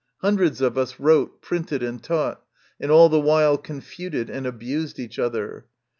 [0.21, 2.41] Hundreds of us wrote, printed, and taught,
[2.79, 5.67] and all the while confuted and abused each other.